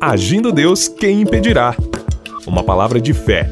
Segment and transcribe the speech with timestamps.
[0.00, 1.76] Agindo Deus, quem impedirá?
[2.46, 3.50] Uma palavra de fé,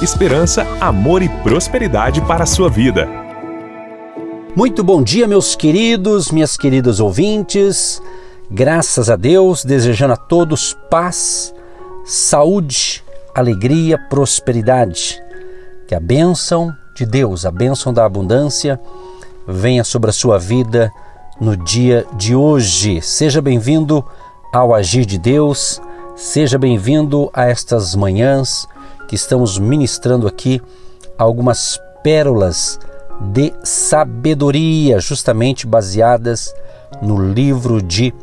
[0.00, 3.08] esperança, amor e prosperidade para a sua vida.
[4.54, 8.00] Muito bom dia, meus queridos, minhas queridas ouvintes.
[8.48, 11.52] Graças a Deus, desejando a todos paz,
[12.04, 13.02] saúde,
[13.34, 15.20] alegria, prosperidade.
[15.88, 18.78] Que a bênção de Deus, a bênção da abundância,
[19.48, 20.92] venha sobre a sua vida
[21.40, 23.02] no dia de hoje.
[23.02, 24.04] Seja bem-vindo
[24.52, 25.80] ao Agir de Deus,
[26.16, 28.66] seja bem-vindo a estas manhãs
[29.06, 30.60] que estamos ministrando aqui
[31.18, 32.78] algumas pérolas
[33.20, 36.54] de sabedoria, justamente baseadas
[37.02, 38.14] no livro de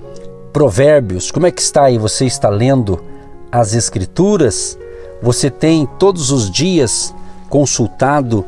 [0.52, 1.30] Provérbios.
[1.30, 1.98] Como é que está aí?
[1.98, 3.04] Você está lendo
[3.52, 4.78] as Escrituras?
[5.22, 7.14] Você tem todos os dias
[7.50, 8.46] consultado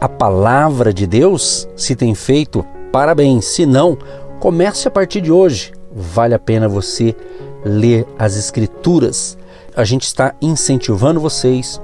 [0.00, 1.68] a palavra de Deus?
[1.74, 3.46] Se tem feito, parabéns.
[3.46, 3.98] Se não,
[4.38, 5.75] comece a partir de hoje.
[5.98, 7.16] Vale a pena você
[7.64, 9.38] ler as Escrituras.
[9.74, 11.80] A gente está incentivando vocês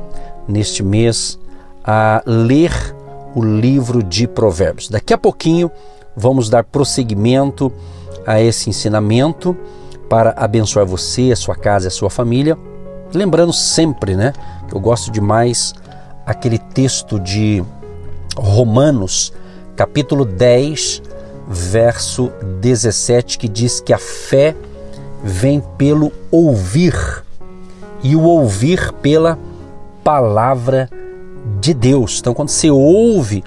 [0.46, 1.38] neste mês
[1.82, 2.70] a ler
[3.34, 4.90] o livro de Provérbios.
[4.90, 5.70] Daqui a pouquinho
[6.14, 7.72] vamos dar prosseguimento
[8.26, 9.56] a esse ensinamento
[10.10, 12.58] para abençoar você, a sua casa e a sua família.
[13.14, 14.34] Lembrando sempre, né,
[14.68, 15.72] que eu gosto demais
[16.26, 17.64] aquele texto de
[18.36, 19.32] Romanos,
[19.74, 21.02] capítulo 10,
[21.52, 24.56] verso 17, que diz que a fé
[25.22, 27.22] vem pelo ouvir
[28.02, 29.38] e o ouvir pela
[30.02, 30.88] palavra
[31.60, 32.18] de Deus.
[32.20, 33.44] Então, quando você ouve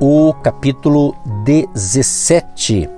[0.06, 1.16] o capítulo
[1.46, 2.90] 17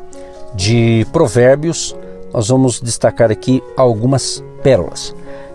[0.55, 1.95] de Provérbios,
[2.33, 5.13] nós vamos destacar aqui algumas pérolas.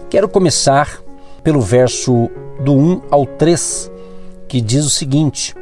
[0.08, 1.00] Quero começar
[1.42, 3.90] pelo verso do 1 ao 3,
[4.46, 5.52] que diz o seguinte: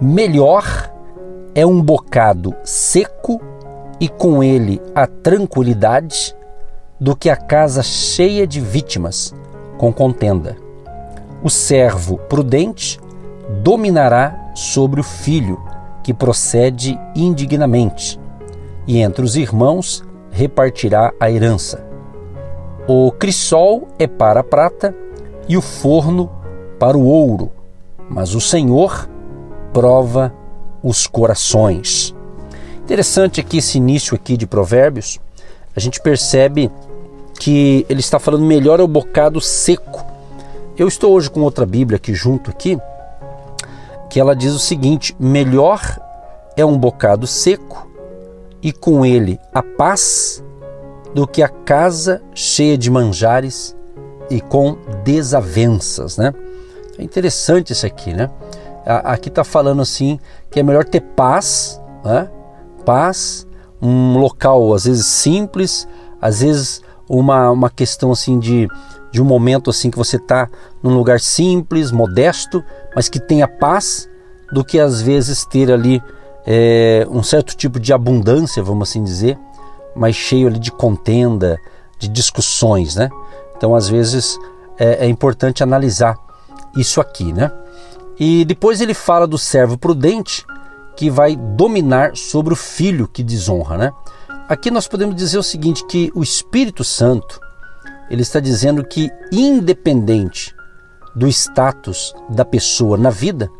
[0.00, 0.90] Melhor
[1.54, 3.38] é um bocado seco
[4.00, 6.34] e com ele a tranquilidade
[6.98, 9.34] do que a casa cheia de vítimas
[9.76, 10.56] com contenda.
[11.42, 12.98] O servo prudente
[13.62, 15.62] dominará sobre o filho
[16.02, 18.18] que procede indignamente
[18.88, 20.02] e entre os irmãos
[20.32, 21.86] repartirá a herança.
[22.88, 24.92] O crisol é para a prata
[25.48, 26.28] e o forno
[26.76, 27.52] para o ouro,
[28.10, 29.08] mas o Senhor
[29.72, 30.34] prova
[30.82, 32.12] os corações.
[32.82, 35.20] Interessante aqui esse início aqui de Provérbios,
[35.76, 36.68] a gente percebe
[37.38, 40.04] que ele está falando melhor é o bocado seco.
[40.76, 42.76] Eu estou hoje com outra Bíblia aqui junto aqui,
[44.08, 45.80] que ela diz o seguinte: melhor
[46.56, 47.88] é um bocado seco
[48.62, 50.42] e com ele a paz
[51.14, 53.76] do que a casa cheia de manjares
[54.30, 56.34] e com desavenças, né?
[56.98, 58.30] É interessante isso aqui, né?
[58.84, 60.18] Aqui está falando assim
[60.50, 62.28] que é melhor ter paz, né?
[62.84, 63.46] Paz,
[63.80, 65.86] um local às vezes simples,
[66.20, 68.68] às vezes uma, uma questão assim de,
[69.10, 70.48] de um momento assim que você está
[70.82, 72.62] num lugar simples, modesto,
[72.94, 74.08] mas que tenha paz,
[74.52, 76.02] do que às vezes ter ali
[76.46, 79.38] é, um certo tipo de abundância, vamos assim dizer,
[79.94, 81.58] mas cheio ali de contenda,
[81.98, 83.10] de discussões, né?
[83.56, 84.38] Então, às vezes,
[84.78, 86.16] é, é importante analisar
[86.76, 87.50] isso aqui, né?
[88.18, 90.46] E depois ele fala do servo prudente
[90.96, 93.92] que vai dominar sobre o filho que desonra, né?
[94.48, 97.38] Aqui nós podemos dizer o seguinte, que o Espírito Santo,
[98.08, 100.56] ele está dizendo que independente
[101.14, 103.50] do status da pessoa na vida,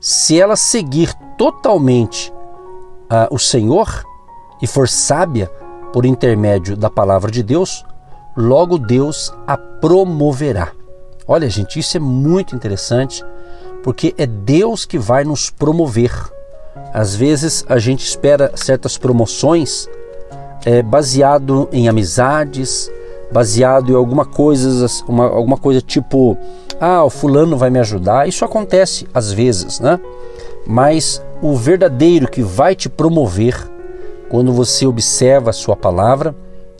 [0.00, 4.04] se ela seguir totalmente uh, o Senhor
[4.60, 5.46] e for sábia
[5.92, 7.84] por intermédio da palavra de Deus,
[8.36, 10.72] logo Deus a promoverá.
[11.24, 13.24] Olha, gente, isso é muito interessante,
[13.84, 16.12] porque é Deus que vai nos promover.
[16.92, 19.88] Às vezes a gente espera certas promoções
[20.64, 22.90] é, baseado em amizades,
[23.32, 26.36] baseado em alguma coisa, uma, alguma coisa tipo,
[26.80, 28.28] ah, o fulano vai me ajudar.
[28.28, 29.98] Isso acontece às vezes, né?
[30.66, 33.56] Mas o verdadeiro que vai te promover
[34.28, 36.34] quando você observa a sua palavra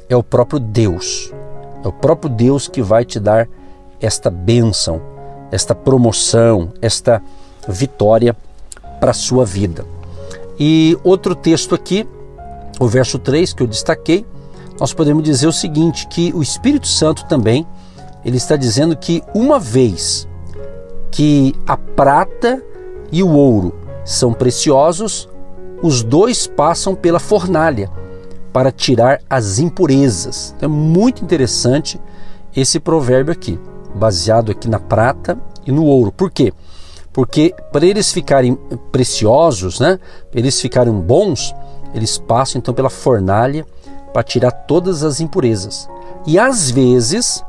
[0.08, 1.32] é o próprio Deus.
[1.84, 3.48] É o próprio Deus que vai te dar
[4.00, 5.00] esta bênção,
[5.50, 7.20] esta promoção, esta
[7.68, 8.36] vitória
[9.00, 9.84] para a sua vida.
[10.58, 12.06] E outro texto aqui,
[12.78, 14.26] o verso 3 que eu destaquei,
[14.80, 17.66] nós podemos dizer o seguinte, que o Espírito Santo também,
[18.24, 20.28] ele está dizendo que uma vez
[21.10, 22.62] que a prata
[23.10, 23.74] e o ouro
[24.04, 25.28] são preciosos,
[25.82, 27.90] os dois passam pela fornalha
[28.52, 30.54] para tirar as impurezas.
[30.56, 32.00] Então é muito interessante
[32.54, 33.58] esse provérbio aqui,
[33.94, 36.12] baseado aqui na prata e no ouro.
[36.12, 36.52] Por quê?
[37.12, 38.54] Porque para eles ficarem
[38.90, 39.98] preciosos, né,
[40.34, 41.54] eles ficarem bons,
[41.94, 43.66] eles passam então pela fornalha
[44.12, 45.88] para tirar todas as impurezas.
[46.26, 47.44] E às vezes,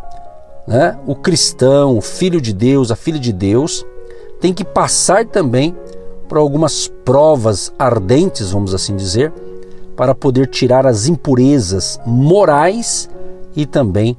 [0.68, 3.86] né, o cristão, o filho de Deus, a filha de Deus,
[4.40, 5.75] tem que passar também
[6.28, 9.31] por algumas provas ardentes, vamos assim dizer,
[9.95, 13.10] para poder tirar as impurezas morais
[13.56, 14.18] e também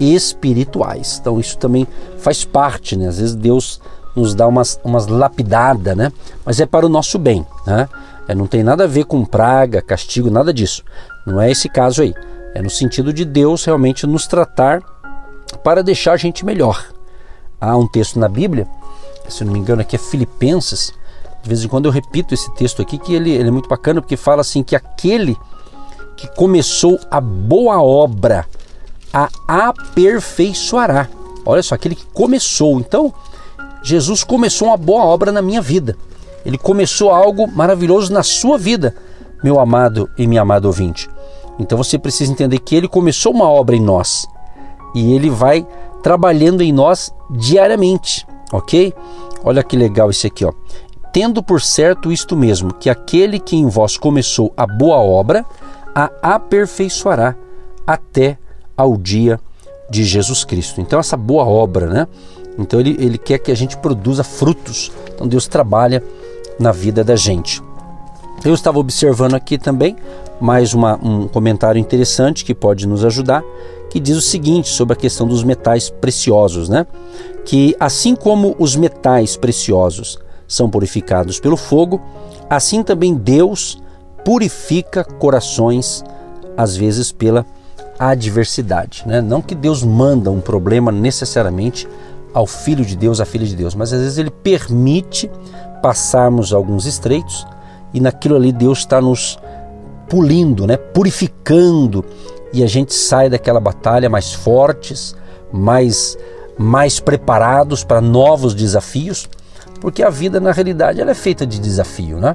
[0.00, 1.18] espirituais.
[1.20, 1.86] Então isso também
[2.18, 3.08] faz parte, né?
[3.08, 3.80] Às vezes Deus
[4.16, 6.12] nos dá umas, umas lapidadas, né?
[6.44, 7.88] Mas é para o nosso bem, né?
[8.28, 10.82] É, não tem nada a ver com praga, castigo, nada disso.
[11.26, 12.14] Não é esse caso aí.
[12.54, 14.80] É no sentido de Deus realmente nos tratar
[15.62, 16.86] para deixar a gente melhor.
[17.60, 18.66] Há um texto na Bíblia,
[19.28, 20.92] se não me engano aqui é Filipenses,
[21.42, 24.00] de vez em quando eu repito esse texto aqui, que ele, ele é muito bacana,
[24.00, 25.36] porque fala assim que aquele
[26.16, 28.46] que começou a boa obra
[29.12, 31.08] a aperfeiçoará.
[31.46, 32.80] Olha só, aquele que começou.
[32.80, 33.12] Então,
[33.82, 35.96] Jesus começou uma boa obra na minha vida.
[36.44, 38.94] Ele começou algo maravilhoso na sua vida,
[39.42, 41.08] meu amado e minha amada ouvinte.
[41.58, 44.26] Então você precisa entender que ele começou uma obra em nós
[44.94, 45.66] e ele vai
[46.02, 48.92] trabalhando em nós diariamente, ok?
[49.42, 50.52] Olha que legal isso aqui, ó.
[51.12, 55.44] Tendo por certo isto mesmo, que aquele que em vós começou a boa obra,
[55.94, 57.36] a aperfeiçoará
[57.86, 58.36] até
[58.76, 59.38] ao dia
[59.88, 60.80] de Jesus Cristo.
[60.80, 62.08] Então essa boa obra, né?
[62.58, 64.90] Então ele, ele quer que a gente produza frutos.
[65.14, 66.02] Então Deus trabalha
[66.58, 67.62] na vida da gente.
[68.44, 69.96] Eu estava observando aqui também
[70.40, 73.42] mais uma, um comentário interessante que pode nos ajudar,
[73.88, 76.86] que diz o seguinte sobre a questão dos metais preciosos, né?
[77.44, 82.00] Que assim como os metais preciosos são purificados pelo fogo,
[82.50, 83.80] assim também Deus
[84.24, 86.04] purifica corações
[86.56, 87.46] às vezes pela
[87.98, 89.20] adversidade, né?
[89.20, 91.88] Não que Deus manda um problema necessariamente
[92.32, 95.30] ao filho de Deus, à filha de Deus, mas às vezes ele permite
[95.84, 97.46] passarmos alguns estreitos
[97.92, 99.38] e naquilo ali Deus está nos
[100.08, 100.78] pulindo, né?
[100.78, 102.02] purificando
[102.54, 105.14] e a gente sai daquela batalha mais fortes,
[105.52, 106.16] mais
[106.56, 109.28] mais preparados para novos desafios,
[109.78, 112.34] porque a vida na realidade ela é feita de desafio, né?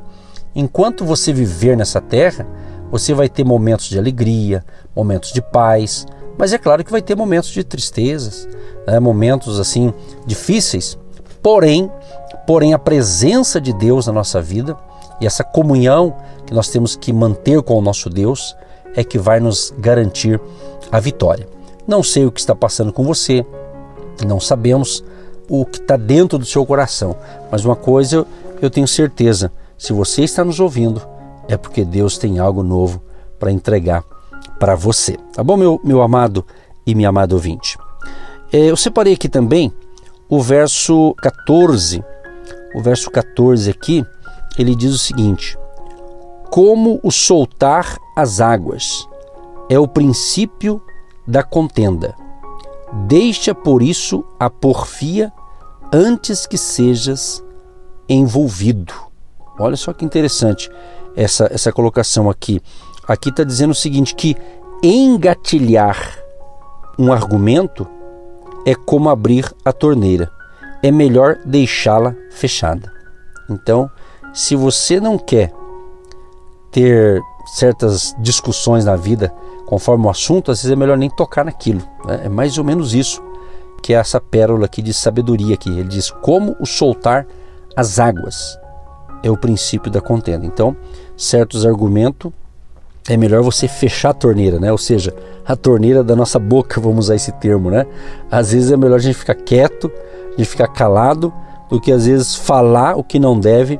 [0.53, 2.45] Enquanto você viver nessa terra,
[2.91, 4.63] você vai ter momentos de alegria,
[4.95, 6.05] momentos de paz,
[6.37, 8.47] mas é claro que vai ter momentos de tristezas,
[8.85, 8.99] né?
[8.99, 9.91] momentos assim
[10.27, 10.99] difíceis.
[11.41, 11.89] Porém,
[12.49, 14.75] porém a presença de Deus na nossa vida
[15.21, 16.15] e essa comunhão
[16.47, 18.55] que nós temos que manter com o nosso Deus
[18.95, 20.41] é que vai nos garantir
[20.91, 21.47] a vitória.
[21.87, 23.45] Não sei o que está passando com você,
[24.25, 25.03] não sabemos
[25.47, 27.15] o que está dentro do seu coração,
[27.51, 28.25] mas uma coisa
[28.59, 31.07] eu tenho certeza: se você está nos ouvindo,
[31.47, 32.99] é porque Deus tem algo novo
[33.37, 34.03] para entregar
[34.59, 35.17] para você.
[35.33, 36.43] Tá bom, meu, meu amado
[36.83, 37.77] e minha amada ouvinte?
[38.51, 39.71] É, eu separei aqui também
[40.27, 42.03] o verso 14.
[42.75, 44.05] O verso 14 aqui,
[44.57, 45.57] ele diz o seguinte:
[46.49, 49.07] Como o soltar as águas
[49.69, 50.81] é o princípio
[51.27, 52.15] da contenda.
[53.07, 55.31] Deixa por isso a porfia
[55.93, 57.43] antes que sejas
[58.07, 58.93] envolvido.
[59.59, 60.69] Olha só que interessante
[61.15, 62.61] essa, essa colocação aqui.
[63.07, 64.35] Aqui está dizendo o seguinte: que
[64.81, 66.17] engatilhar
[66.97, 67.87] um argumento
[68.65, 70.31] é como abrir a torneira.
[70.81, 72.91] É melhor deixá-la fechada.
[73.49, 73.89] Então,
[74.33, 75.51] se você não quer
[76.71, 77.19] ter
[77.55, 79.33] certas discussões na vida
[79.65, 81.81] conforme o assunto, às vezes é melhor nem tocar naquilo.
[82.05, 82.21] Né?
[82.25, 83.21] É mais ou menos isso
[83.81, 85.69] que é essa pérola aqui de sabedoria aqui.
[85.69, 87.25] Ele diz como o soltar
[87.75, 88.57] as águas
[89.23, 90.45] é o princípio da contenda.
[90.45, 90.75] Então,
[91.17, 92.31] certos argumentos
[93.07, 94.71] é melhor você fechar a torneira, né?
[94.71, 95.13] Ou seja,
[95.45, 97.85] a torneira da nossa boca, vamos usar esse termo, né?
[98.29, 99.91] Às vezes é melhor a gente ficar quieto,
[100.37, 101.33] gente ficar calado,
[101.69, 103.79] do que às vezes falar o que não deve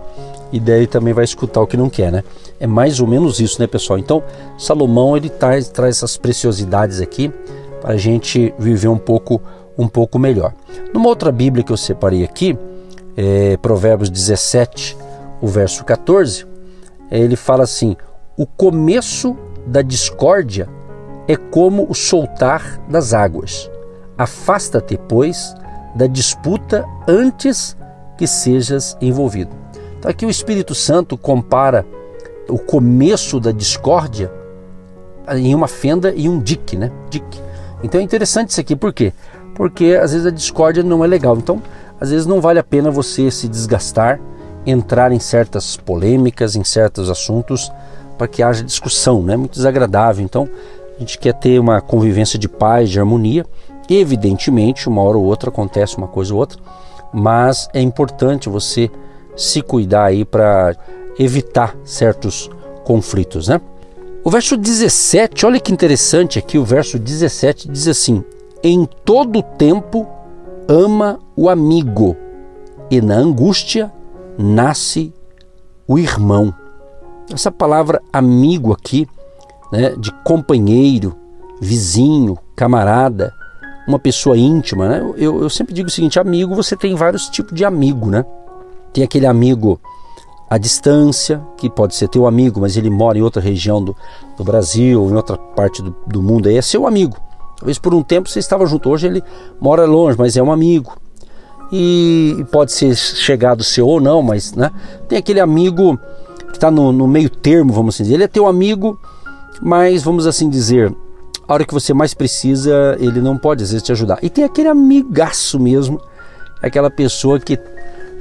[0.51, 2.23] e daí também vai escutar o que não quer, né?
[2.59, 3.97] É mais ou menos isso, né, pessoal?
[3.97, 4.23] Então,
[4.57, 7.31] Salomão ele traz, traz essas preciosidades aqui
[7.81, 9.41] para a gente viver um pouco
[9.77, 10.53] um pouco melhor.
[10.93, 12.57] Numa outra Bíblia que eu separei aqui,
[13.15, 14.97] é, Provérbios 17,
[15.41, 16.45] o verso 14,
[17.09, 17.95] ele fala assim:
[18.37, 20.67] o começo da discórdia
[21.27, 23.71] é como o soltar das águas.
[24.17, 25.55] Afasta-te, pois,
[25.99, 27.75] da disputa antes
[28.17, 29.51] que sejas envolvido.
[29.99, 31.85] Então aqui o Espírito Santo compara
[32.47, 34.31] o começo da discórdia
[35.35, 36.89] em uma fenda e um dique, né?
[37.09, 37.41] Dique.
[37.83, 39.11] Então é interessante isso aqui, por quê?
[39.55, 41.35] Porque às vezes a discórdia não é legal.
[41.37, 41.61] Então,
[41.99, 44.21] às vezes não vale a pena você se desgastar,
[44.65, 47.69] entrar em certas polêmicas, em certos assuntos,
[48.17, 49.35] para que haja discussão, né?
[49.35, 50.23] Muito desagradável.
[50.23, 50.47] Então,
[50.95, 53.45] a gente quer ter uma convivência de paz, de harmonia.
[53.89, 56.59] Evidentemente, uma hora ou outra acontece uma coisa ou outra,
[57.13, 58.89] mas é importante você
[59.35, 60.75] se cuidar aí para
[61.17, 62.49] evitar certos
[62.83, 63.59] conflitos, né?
[64.23, 68.23] O verso 17, olha que interessante aqui, o verso 17 diz assim:
[68.61, 70.07] Em todo tempo
[70.67, 72.15] ama o amigo,
[72.91, 73.91] e na angústia
[74.37, 75.13] nasce
[75.87, 76.53] o irmão.
[77.33, 79.07] Essa palavra amigo aqui,
[79.71, 81.15] né, de companheiro,
[81.61, 83.33] vizinho, camarada,
[83.89, 85.13] uma pessoa íntima, né?
[85.17, 88.23] Eu, eu sempre digo o seguinte: amigo, você tem vários tipos de amigo, né?
[88.93, 89.81] Tem aquele amigo
[90.47, 93.95] à distância, que pode ser teu amigo, mas ele mora em outra região do,
[94.37, 97.17] do Brasil, em outra parte do, do mundo, aí é seu amigo.
[97.57, 99.23] Talvez por um tempo você estava junto, hoje ele
[99.59, 100.95] mora longe, mas é um amigo.
[101.71, 104.71] E pode ser chegado seu ou não, mas né,
[105.07, 105.99] tem aquele amigo
[106.47, 108.15] que está no, no, meio termo, vamos assim dizer.
[108.15, 108.99] Ele é teu amigo,
[109.61, 110.95] mas vamos assim dizer,
[111.49, 114.19] a hora que você mais precisa, ele não pode às vezes te ajudar.
[114.21, 115.99] E tem aquele amigaço mesmo,
[116.61, 117.59] aquela pessoa que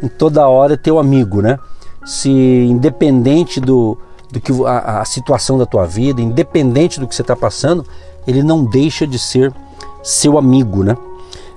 [0.02, 1.58] em toda hora é teu amigo, né?
[2.06, 3.98] Se independente do,
[4.32, 7.84] do que a, a situação da tua vida, independente do que você está passando,
[8.26, 9.52] ele não deixa de ser
[10.02, 10.96] seu amigo, né?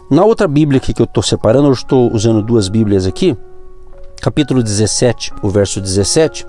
[0.10, 3.38] Na outra Bíblia aqui que eu estou separando, eu estou usando duas Bíblias aqui,
[4.22, 6.46] capítulo 17, o verso 17,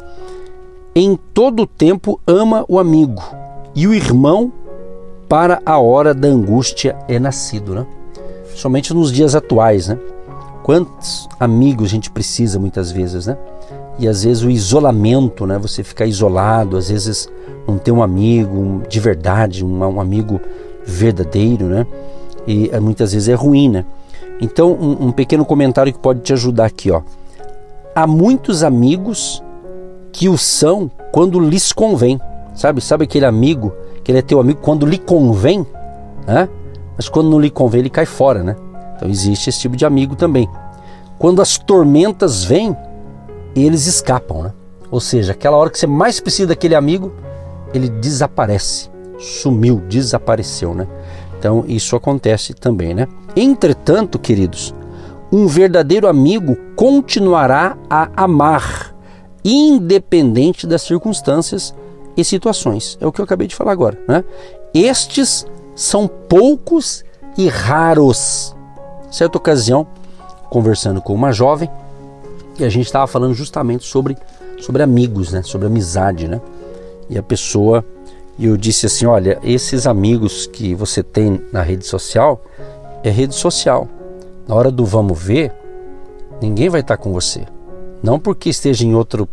[0.97, 3.23] em todo tempo ama o amigo
[3.73, 4.52] e o irmão
[5.33, 7.87] para a hora da angústia é nascido, né?
[8.55, 9.99] Somente nos dias atuais, né?
[10.62, 13.39] Quantos amigos a gente precisa muitas vezes, né?
[13.99, 15.57] E às vezes o isolamento, né?
[15.57, 17.31] Você ficar isolado, às vezes
[17.67, 20.39] não ter um amigo de verdade, um, amigo
[20.85, 21.87] verdadeiro, né?
[22.47, 23.87] E é, muitas vezes é ruim, né?
[24.39, 27.01] Então, um, um pequeno comentário que pode te ajudar aqui, ó.
[27.95, 29.43] Há muitos amigos
[30.12, 32.21] que o são quando lhes convém,
[32.55, 32.83] sabe?
[32.83, 35.66] Sabe aquele amigo que ele é teu amigo quando lhe convém,
[36.26, 36.49] né?
[36.97, 38.56] Mas quando não lhe convém ele cai fora, né?
[38.97, 40.49] Então existe esse tipo de amigo também.
[41.18, 42.76] Quando as tormentas vêm,
[43.54, 44.52] eles escapam, né?
[44.90, 47.12] Ou seja, aquela hora que você mais precisa daquele amigo,
[47.73, 50.87] ele desaparece, sumiu, desapareceu, né?
[51.38, 53.09] Então isso acontece também, né?
[53.35, 54.75] Entretanto, queridos,
[55.32, 58.94] um verdadeiro amigo continuará a amar,
[59.44, 61.75] independente das circunstâncias
[62.16, 62.99] e situações.
[63.00, 64.25] É o que eu acabei de falar agora, né?
[64.75, 67.04] Estes são poucos
[67.37, 68.54] e raros.
[69.11, 69.87] Certa ocasião,
[70.50, 71.71] conversando com uma jovem,
[72.59, 74.16] e a gente estava falando justamente sobre,
[74.61, 75.42] sobre amigos, né?
[75.42, 76.40] Sobre amizade, né?
[77.09, 77.85] E a pessoa,
[78.38, 82.42] e eu disse assim, olha, esses amigos que você tem na rede social,
[83.02, 83.88] é rede social.
[84.47, 85.52] Na hora do vamos ver,
[86.40, 87.47] ninguém vai estar com você.
[88.02, 89.26] Não porque esteja em outra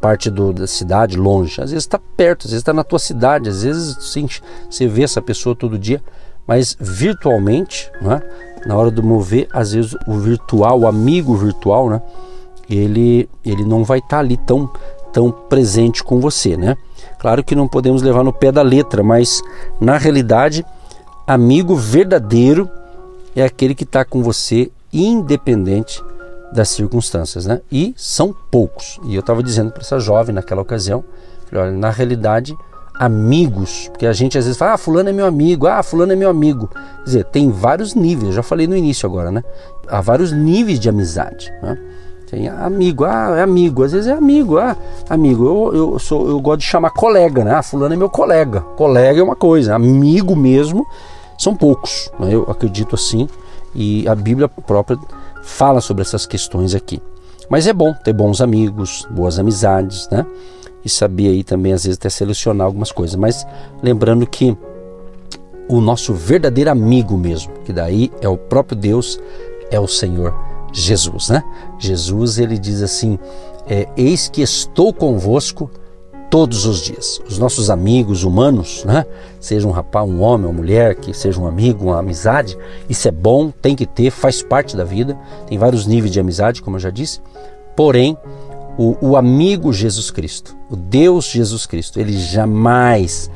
[0.00, 1.60] parte do, da cidade, longe.
[1.60, 4.28] Às vezes está perto, às vezes está na tua cidade, às vezes sim,
[4.68, 6.02] você vê essa pessoa todo dia,
[6.46, 8.22] mas virtualmente, né,
[8.66, 12.00] na hora do mover, às vezes o virtual, o amigo virtual, né,
[12.68, 14.70] ele, ele não vai estar tá ali tão,
[15.12, 16.76] tão presente com você, né?
[17.18, 19.40] Claro que não podemos levar no pé da letra, mas
[19.80, 20.64] na realidade,
[21.26, 22.68] amigo verdadeiro
[23.34, 26.02] é aquele que está com você independente
[26.52, 27.60] das circunstâncias, né?
[27.70, 28.98] E são poucos.
[29.04, 31.04] E eu estava dizendo para essa jovem naquela ocasião,
[31.52, 32.56] olha, na realidade,
[32.98, 36.16] amigos, porque a gente às vezes fala, ah, fulano é meu amigo, ah, fulano é
[36.16, 36.68] meu amigo.
[36.68, 39.42] Quer dizer, tem vários níveis, já falei no início agora, né?
[39.88, 41.78] Há vários níveis de amizade, né?
[42.28, 44.76] Tem amigo, ah, é amigo, às vezes é amigo, ah,
[45.08, 47.54] amigo, eu, eu, sou, eu gosto de chamar colega, né?
[47.54, 48.60] Ah, fulano é meu colega.
[48.60, 50.84] Colega é uma coisa, amigo mesmo
[51.38, 52.34] são poucos, né?
[52.34, 53.28] eu acredito assim,
[53.74, 54.98] e a Bíblia própria
[55.46, 57.00] fala sobre essas questões aqui.
[57.48, 60.26] Mas é bom ter bons amigos, boas amizades, né?
[60.84, 63.14] E saber aí também, às vezes, até selecionar algumas coisas.
[63.16, 63.46] Mas
[63.82, 64.56] lembrando que
[65.68, 69.20] o nosso verdadeiro amigo mesmo, que daí é o próprio Deus,
[69.70, 70.34] é o Senhor
[70.72, 71.42] Jesus, né?
[71.78, 73.18] Jesus, ele diz assim:
[73.68, 75.70] é, Eis que estou convosco
[76.30, 77.20] todos os dias.
[77.28, 79.04] Os nossos amigos humanos, né?
[79.40, 82.56] Seja um rapaz, um homem, uma mulher, que seja um amigo, uma amizade,
[82.88, 85.16] isso é bom, tem que ter, faz parte da vida.
[85.46, 87.20] Tem vários níveis de amizade, como eu já disse.
[87.74, 88.16] Porém,
[88.78, 93.30] o, o amigo Jesus Cristo, o Deus Jesus Cristo, ele jamais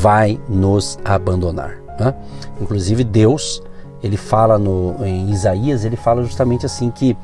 [0.00, 1.76] vai nos abandonar.
[1.98, 2.14] Né?
[2.60, 3.62] Inclusive Deus,
[4.02, 7.16] ele fala no, em Isaías, ele fala justamente assim que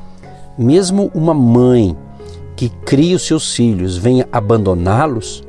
[0.57, 1.95] mesmo uma mãe
[2.61, 5.43] que cria os seus filhos venha abandoná-los,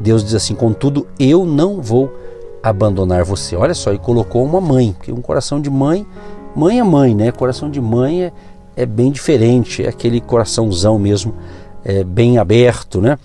[0.00, 2.12] Deus diz assim: contudo, eu não vou
[2.60, 3.54] abandonar você.
[3.54, 6.04] Olha só, e colocou uma mãe, porque um coração de mãe,
[6.56, 7.30] mãe é mãe, né?
[7.30, 8.32] Coração de mãe é,
[8.74, 11.32] é bem diferente, é aquele coraçãozão mesmo,
[11.84, 13.16] é bem aberto, né?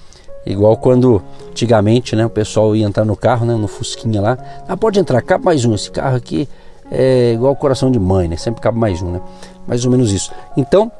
[0.46, 4.38] Igual quando antigamente, né, o pessoal ia entrar no carro, né, no Fusquinha lá,
[4.68, 5.74] ah, pode entrar, cabe mais um.
[5.74, 6.48] Esse carro aqui
[6.92, 8.38] é igual coração de mãe, né?
[8.38, 9.22] Sempre cabe mais um, né?
[9.66, 10.32] Mais ou menos isso.
[10.56, 10.92] Então,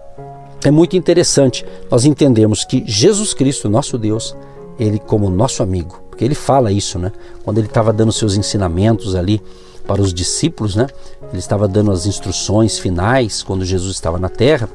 [0.64, 4.36] é muito interessante nós entendermos que Jesus Cristo, nosso Deus,
[4.80, 7.12] ele como nosso amigo, porque ele fala isso, né?
[7.44, 9.42] Quando ele estava dando seus ensinamentos ali
[9.86, 10.88] para os discípulos, né?
[11.30, 14.70] Ele estava dando as instruções finais quando Jesus estava na terra.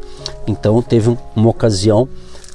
[0.47, 2.09] Então teve uma ocasião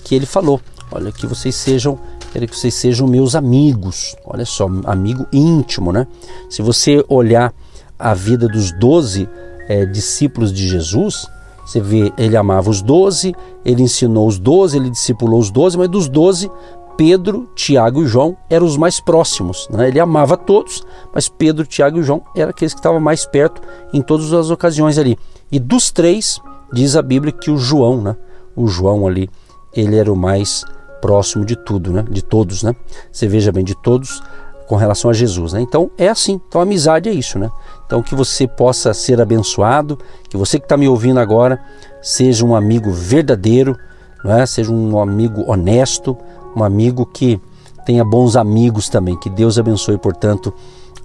[0.03, 0.61] que ele falou:
[0.91, 1.97] "Olha que vocês sejam,
[2.31, 4.15] quero que vocês sejam meus amigos".
[4.25, 6.05] Olha só, amigo íntimo, né?
[6.49, 7.53] Se você olhar
[7.97, 9.27] a vida dos doze
[9.67, 11.27] é, discípulos de Jesus,
[11.65, 15.89] você vê, ele amava os doze, ele ensinou os doze, ele discipulou os doze, mas
[15.89, 16.51] dos doze,
[16.97, 19.67] Pedro, Tiago e João eram os mais próximos.
[19.69, 19.87] Né?
[19.87, 23.61] Ele amava todos, mas Pedro, Tiago e João eram aqueles que estavam mais perto
[23.93, 25.17] em todas as ocasiões ali.
[25.51, 26.39] E dos três,
[26.71, 28.15] diz a Bíblia que o João, né?
[28.55, 29.29] o João ali,
[29.73, 30.63] ele era o mais
[31.01, 32.05] próximo de tudo, né?
[32.09, 32.63] de todos.
[32.63, 32.75] Né?
[33.11, 34.21] Você veja bem, de todos
[34.67, 35.53] com relação a Jesus.
[35.53, 35.61] Né?
[35.61, 36.39] Então é assim.
[36.47, 37.37] Então a amizade é isso.
[37.37, 37.49] Né?
[37.85, 39.97] Então que você possa ser abençoado,
[40.29, 41.59] que você que está me ouvindo agora
[42.01, 43.77] seja um amigo verdadeiro,
[44.23, 44.45] né?
[44.45, 46.17] seja um amigo honesto,
[46.55, 47.39] um amigo que
[47.85, 49.17] tenha bons amigos também.
[49.17, 50.53] Que Deus abençoe, portanto,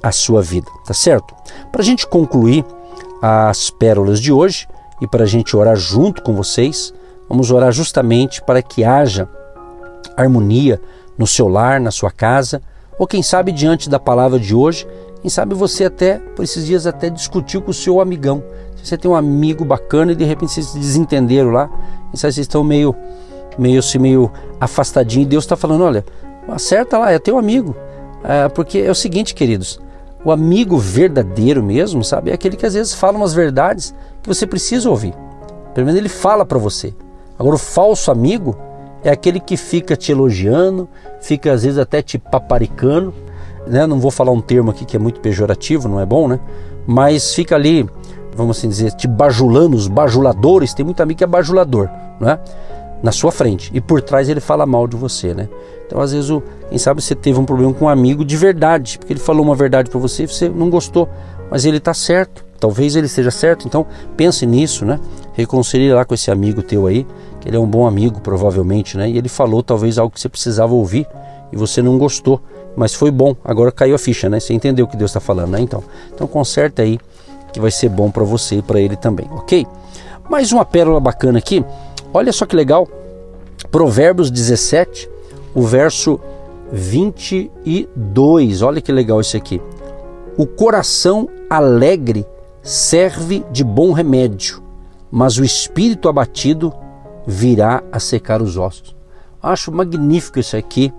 [0.02, 0.70] a sua vida.
[0.86, 1.34] Tá certo?
[1.70, 2.64] Para a gente concluir
[3.20, 4.68] as pérolas de hoje
[5.00, 6.92] e para a gente orar junto com vocês,
[7.28, 9.28] vamos orar justamente para que haja
[10.16, 10.80] harmonia
[11.16, 12.62] no seu lar, na sua casa
[12.98, 14.86] ou quem sabe diante da palavra de hoje,
[15.20, 18.42] quem sabe você até, por esses dias, até discutiu com o seu amigão.
[18.76, 21.68] Se você tem um amigo bacana e de repente vocês se desentenderam lá,
[22.10, 22.94] quem sabe vocês estão meio,
[23.58, 26.04] meio, assim, meio afastadinho e Deus está falando: olha,
[26.48, 27.74] acerta lá, é teu amigo.
[28.22, 29.80] É, porque é o seguinte, queridos,
[30.24, 34.46] o amigo verdadeiro mesmo, sabe, é aquele que às vezes fala umas verdades que você
[34.46, 35.14] precisa ouvir.
[35.74, 36.94] Pelo menos ele fala para você.
[37.38, 38.56] Agora, o falso amigo,
[39.02, 40.88] é aquele que fica te elogiando,
[41.20, 43.14] fica às vezes até te paparicando,
[43.68, 43.86] né?
[43.86, 46.40] Não vou falar um termo aqui que é muito pejorativo, não é bom, né?
[46.86, 47.88] Mas fica ali,
[48.34, 51.88] vamos assim dizer, te bajulando, os bajuladores, tem muito amigo que é bajulador,
[52.20, 52.38] né?
[53.02, 55.48] Na sua frente e por trás ele fala mal de você, né?
[55.86, 58.98] Então às vezes, o, quem sabe você teve um problema com um amigo de verdade,
[58.98, 61.08] porque ele falou uma verdade para você e você não gostou,
[61.50, 62.48] mas ele tá certo.
[62.60, 64.98] Talvez ele seja certo, então pense nisso, né?
[65.32, 67.06] Reconcilie lá com esse amigo teu aí,
[67.40, 69.08] que ele é um bom amigo, provavelmente, né?
[69.08, 71.06] E ele falou talvez algo que você precisava ouvir
[71.52, 72.42] e você não gostou,
[72.78, 73.34] mas foi bom.
[73.44, 74.38] Agora caiu a ficha, né?
[74.38, 75.60] Você entendeu o que Deus está falando, né?
[75.60, 75.82] Então,
[76.14, 77.00] então conserta aí
[77.52, 79.66] que vai ser bom para você e para ele também, ok?
[80.30, 81.64] Mais uma pérola bacana aqui.
[82.14, 82.86] Olha só que legal.
[83.70, 85.10] Provérbios 17,
[85.54, 86.20] o verso
[86.70, 88.62] 22.
[88.62, 89.60] Olha que legal esse aqui.
[90.36, 92.24] O coração alegre
[92.62, 94.62] serve de bom remédio,
[95.10, 96.72] mas o espírito abatido
[97.26, 98.94] virá a secar os ossos.
[99.42, 100.92] Acho magnífico isso aqui,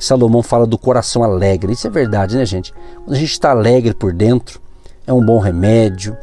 [0.00, 1.72] Salomão fala do coração alegre.
[1.72, 2.72] Isso é verdade, né, gente?
[3.04, 4.60] Quando a gente está alegre por dentro,
[5.06, 6.16] é um bom remédio,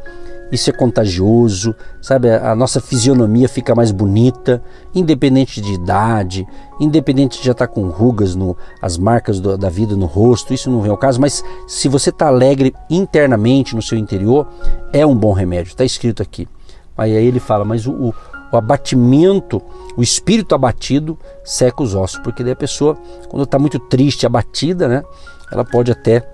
[0.50, 2.30] isso é contagioso, sabe?
[2.30, 4.62] A nossa fisionomia fica mais bonita,
[4.94, 6.46] independente de idade,
[6.80, 10.54] independente de já estar tá com rugas, no, as marcas do, da vida no rosto,
[10.54, 14.48] isso não vem ao caso, mas se você está alegre internamente no seu interior,
[14.92, 16.48] é um bom remédio, está escrito aqui.
[16.96, 18.14] Aí ele fala, mas o, o,
[18.52, 19.62] o abatimento,
[19.96, 22.96] o espírito abatido seca os ossos, porque daí a pessoa,
[23.28, 25.02] quando está muito triste, abatida, né,
[25.50, 26.26] ela pode até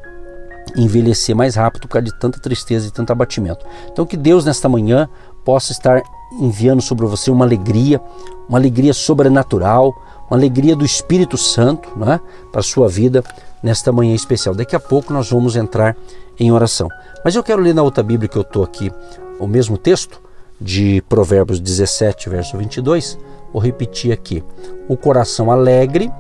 [0.76, 3.66] envelhecer mais rápido por causa de tanta tristeza e tanto abatimento.
[3.92, 5.08] Então que Deus nesta manhã
[5.44, 6.02] possa estar
[6.40, 8.00] enviando sobre você uma alegria,
[8.48, 9.94] uma alegria sobrenatural,
[10.28, 13.22] uma alegria do Espírito Santo né, para a sua vida
[13.62, 14.54] nesta manhã especial.
[14.54, 15.96] Daqui a pouco nós vamos entrar
[16.38, 16.88] em oração.
[17.24, 18.90] Mas eu quero ler na outra Bíblia que eu estou aqui
[19.38, 20.20] o mesmo texto,
[20.60, 23.18] de Provérbios 17, verso 22.
[23.52, 24.42] Vou repetir aqui:
[24.88, 26.10] O coração alegre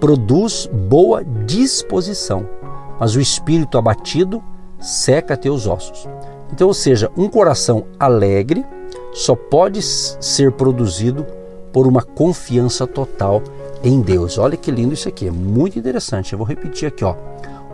[0.00, 2.48] produz boa disposição,
[2.98, 4.42] mas o espírito abatido
[4.80, 6.08] seca teus ossos.
[6.52, 8.64] Então, ou seja, um coração alegre
[9.12, 11.26] só pode ser produzido
[11.72, 13.42] por uma confiança total
[13.82, 14.38] em Deus.
[14.38, 16.32] Olha que lindo isso aqui, é muito interessante.
[16.32, 17.14] Eu vou repetir aqui, ó.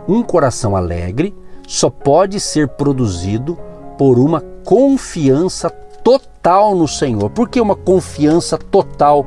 [0.07, 1.33] Um coração alegre
[1.67, 3.57] só pode ser produzido
[3.97, 5.69] por uma confiança
[6.05, 7.31] total no Senhor.
[7.31, 9.25] Por que uma confiança total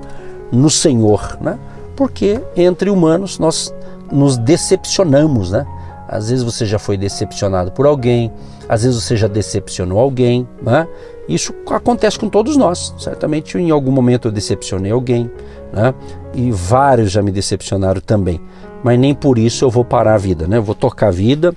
[0.53, 1.59] no Senhor, né?
[1.97, 3.75] Porque entre humanos nós
[4.13, 5.67] nos decepcionamos, né?
[6.07, 8.33] Às vezes você já foi decepcionado por alguém,
[8.69, 10.87] às vezes você já decepcionou alguém, né?
[11.29, 12.95] Isso acontece com todos nós.
[12.97, 15.29] Certamente em algum momento eu decepcionei alguém,
[15.73, 15.93] né?
[16.33, 18.41] E vários já me decepcionaram também.
[18.85, 20.59] Mas nem por isso eu vou parar a vida, né?
[20.59, 21.53] Eu vou tocar a vida,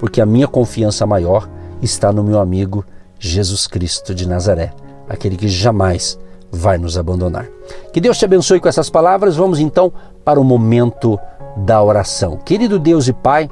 [0.00, 1.48] porque a minha confiança maior
[1.80, 2.84] está no meu amigo
[3.28, 4.72] Jesus Cristo de Nazaré,
[5.08, 6.18] aquele que jamais
[6.50, 7.48] vai nos abandonar.
[7.92, 9.36] Que Deus te abençoe com essas palavras.
[9.36, 9.92] Vamos então
[10.24, 11.18] para o momento
[11.56, 12.36] da oração.
[12.36, 13.48] Querido Deus e Pai,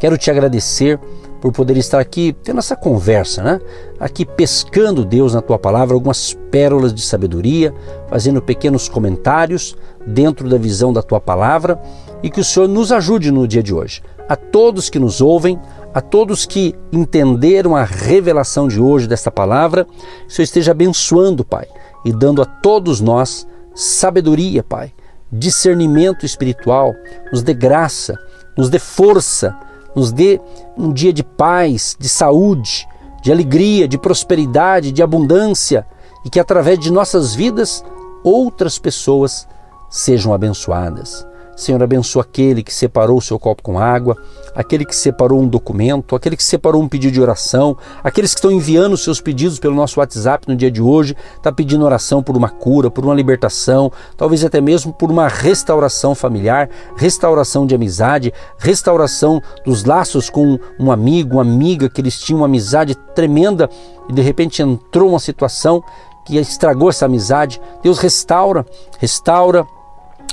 [0.00, 0.98] quero te agradecer
[1.40, 3.60] por poder estar aqui tendo essa conversa, né?
[3.98, 7.74] Aqui pescando Deus na tua palavra, algumas pérolas de sabedoria,
[8.08, 11.82] fazendo pequenos comentários dentro da visão da tua palavra
[12.22, 14.02] e que o Senhor nos ajude no dia de hoje.
[14.28, 15.58] A todos que nos ouvem,
[15.94, 21.44] a todos que entenderam a revelação de hoje desta palavra, que o Senhor esteja abençoando,
[21.44, 21.66] Pai,
[22.04, 24.92] e dando a todos nós sabedoria, Pai,
[25.30, 26.92] discernimento espiritual,
[27.30, 28.18] nos dê graça,
[28.56, 29.56] nos dê força
[29.94, 30.40] nos dê
[30.76, 32.88] um dia de paz, de saúde,
[33.22, 35.86] de alegria, de prosperidade, de abundância
[36.24, 37.84] e que através de nossas vidas
[38.24, 39.46] outras pessoas
[39.90, 41.26] sejam abençoadas.
[41.56, 44.16] Senhor, abençoa aquele que separou o seu copo com água,
[44.54, 48.50] aquele que separou um documento, aquele que separou um pedido de oração, aqueles que estão
[48.50, 52.48] enviando seus pedidos pelo nosso WhatsApp no dia de hoje, está pedindo oração por uma
[52.48, 59.40] cura, por uma libertação, talvez até mesmo por uma restauração familiar, restauração de amizade, restauração
[59.64, 63.68] dos laços com um amigo, uma amiga que eles tinham uma amizade tremenda
[64.08, 65.82] e de repente entrou uma situação
[66.24, 67.60] que estragou essa amizade.
[67.82, 68.64] Deus restaura,
[68.98, 69.66] restaura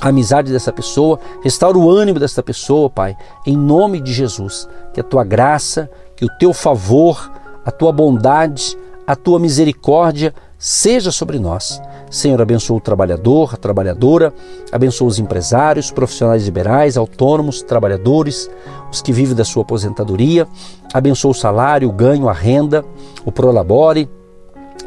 [0.00, 4.68] a amizade dessa pessoa, restaura o ânimo dessa pessoa, Pai, em nome de Jesus.
[4.94, 7.30] Que a tua graça, que o teu favor,
[7.64, 8.76] a tua bondade,
[9.06, 11.80] a tua misericórdia seja sobre nós.
[12.10, 14.32] Senhor, abençoa o trabalhador, a trabalhadora,
[14.72, 18.50] abençoa os empresários, profissionais liberais, autônomos, trabalhadores,
[18.90, 20.46] os que vivem da sua aposentadoria,
[20.92, 22.84] abençoa o salário, o ganho, a renda,
[23.24, 24.10] o prolabore,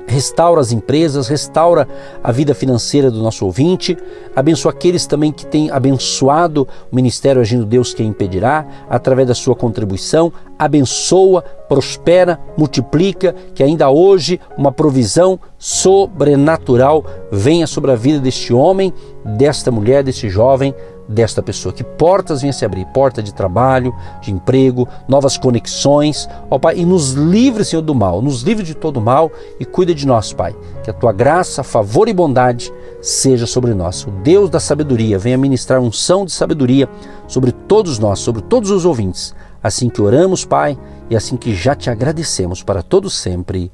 [0.07, 1.87] restaura as empresas, restaura
[2.23, 3.97] a vida financeira do nosso ouvinte,
[4.35, 9.55] abençoa aqueles também que têm abençoado o Ministério Agindo Deus Quem Impedirá, através da sua
[9.55, 18.53] contribuição, abençoa, prospera, multiplica, que ainda hoje uma provisão sobrenatural venha sobre a vida deste
[18.53, 18.93] homem,
[19.25, 20.75] desta mulher, deste jovem,
[21.07, 21.73] desta pessoa.
[21.73, 26.85] Que portas venham se abrir, porta de trabalho, de emprego, novas conexões, ó Pai, e
[26.85, 30.55] nos livre, Senhor, do mal, nos livre de todo mal e cuida de nós, Pai.
[30.83, 34.05] Que a tua graça, favor e bondade seja sobre nós.
[34.05, 36.87] O Deus da sabedoria venha ministrar unção de sabedoria
[37.27, 39.35] sobre todos nós, sobre todos os ouvintes.
[39.61, 40.77] Assim que oramos, Pai,
[41.09, 43.71] e assim que já te agradecemos para todos sempre.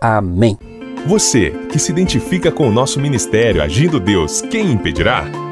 [0.00, 0.58] Amém.
[1.06, 5.51] Você que se identifica com o nosso ministério Agindo Deus, quem impedirá?